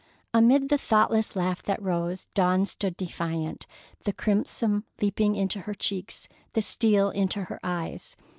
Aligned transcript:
Amid 0.33 0.69
the 0.69 0.79
thoughtless 0.79 1.35
laugh 1.35 1.61
that 1.61 1.79
rose, 1.79 2.25
Dawn 2.33 2.65
stood 2.65 2.97
defiant, 2.97 3.67
the 4.03 4.11
crimson 4.11 4.83
leaping 4.99 5.35
into 5.35 5.59
her 5.59 5.75
cheeks, 5.75 6.27
the 6.53 6.61
steel 6.63 7.11
into 7.11 7.43
her 7.43 7.59
eyes. 7.63 8.15